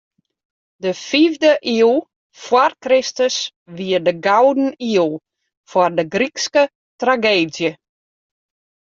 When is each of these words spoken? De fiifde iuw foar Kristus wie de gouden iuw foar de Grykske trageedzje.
De 0.83 0.91
fiifde 1.07 1.49
iuw 1.73 1.95
foar 2.43 2.71
Kristus 2.83 3.35
wie 3.77 3.99
de 4.05 4.13
gouden 4.27 4.69
iuw 4.93 5.11
foar 5.69 5.91
de 5.97 6.05
Grykske 6.13 6.63
trageedzje. 6.99 7.71